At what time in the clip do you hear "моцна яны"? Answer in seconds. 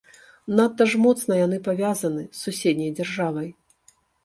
1.03-1.59